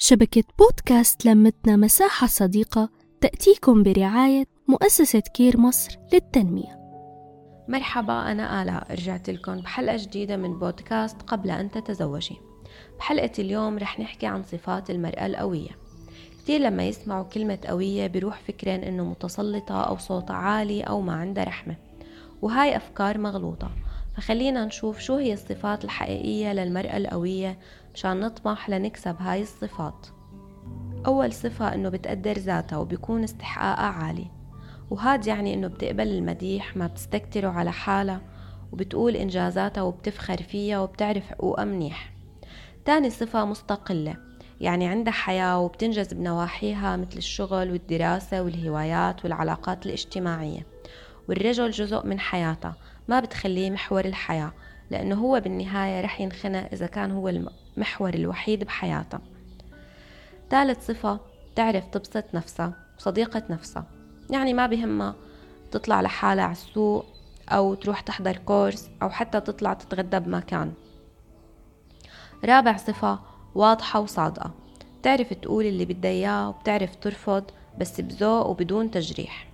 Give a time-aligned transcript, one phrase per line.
[0.00, 2.88] شبكة بودكاست لمتنا مساحة صديقة
[3.20, 6.78] تأتيكم برعاية مؤسسة كير مصر للتنمية.
[7.68, 12.36] مرحبا أنا آلاء رجعت لكم بحلقة جديدة من بودكاست قبل أن تتزوجي.
[12.98, 15.70] بحلقة اليوم رح نحكي عن صفات المرأة القوية.
[16.38, 21.44] كتير لما يسمعوا كلمة قوية بيروح فكرين إنه متسلطة أو صوتها عالي أو ما عندها
[21.44, 21.76] رحمة
[22.42, 23.70] وهاي أفكار مغلوطة.
[24.18, 27.58] فخلينا نشوف شو هي الصفات الحقيقية للمرأة القوية
[27.94, 30.06] مشان نطمح لنكسب هاي الصفات.
[31.06, 34.26] أول صفة إنه بتقدر ذاتها وبيكون استحقاقها عالي
[34.90, 38.20] وهاد يعني إنه بتقبل المديح ما بتستكتره على حالها
[38.72, 42.12] وبتقول إنجازاتها وبتفخر فيها وبتعرف حقوقها منيح.
[42.84, 44.16] تاني صفة مستقلة
[44.60, 50.66] يعني عندها حياة وبتنجز بنواحيها مثل الشغل والدراسة والهوايات والعلاقات الاجتماعية
[51.28, 52.76] والرجل جزء من حياتها
[53.08, 54.52] ما بتخليه محور الحياة
[54.90, 59.20] لأنه هو بالنهاية رح ينخنق إذا كان هو المحور الوحيد بحياتها
[60.50, 61.20] ثالث صفة
[61.56, 63.84] تعرف تبسط نفسها وصديقة نفسها
[64.30, 65.14] يعني ما بهمها
[65.70, 67.06] تطلع لحالها على السوق
[67.48, 70.72] أو تروح تحضر كورس أو حتى تطلع تتغدى بمكان.
[72.44, 73.18] رابع صفة
[73.54, 74.50] واضحة وصادقة.
[75.00, 77.44] بتعرف تقول اللي بدها إياه وبتعرف ترفض
[77.78, 79.48] بس بذوق وبدون تجريح.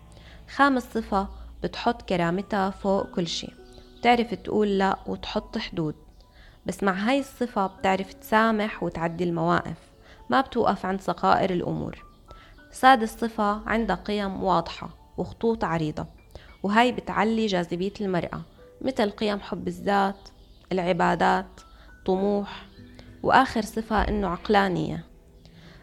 [0.56, 1.28] خامس صفة
[1.64, 3.48] بتحط كرامتها فوق كل شي.
[3.98, 5.94] بتعرف تقول لا وتحط حدود.
[6.66, 9.76] بس مع هاي الصفة بتعرف تسامح وتعدي المواقف.
[10.30, 12.04] ما بتوقف عند صغائر الأمور.
[12.70, 16.06] سادس صفة عندها قيم واضحة وخطوط عريضة.
[16.62, 18.42] وهاي بتعلي جاذبية المرأة.
[18.80, 20.28] مثل قيم حب الذات
[20.72, 21.60] العبادات
[22.06, 22.66] طموح.
[23.22, 25.04] وآخر صفة إنه عقلانية.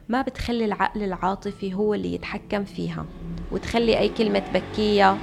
[0.10, 3.06] ما بتخلي العقل العاطفي هو اللي يتحكم فيها.
[3.52, 5.18] وتخلي أي كلمة بكية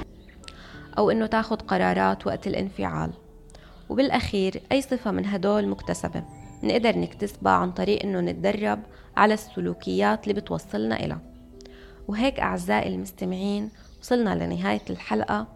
[0.97, 3.11] أو إنه تاخد قرارات وقت الانفعال.
[3.89, 6.23] وبالأخير أي صفة من هدول مكتسبة.
[6.63, 8.79] نقدر نكتسبها عن طريق إنه نتدرب
[9.17, 11.21] على السلوكيات اللي بتوصلنا إلها.
[12.07, 15.47] وهيك أعزائي المستمعين وصلنا لنهاية الحلقة.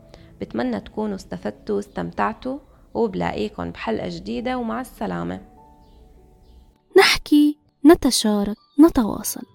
[0.41, 2.59] بتمنى تكونوا استفدتوا واستمتعتوا
[2.93, 5.41] وبلاقيكم بحلقة جديدة ومع السلامة.
[6.97, 9.52] نحكي نتشارك نتواصل.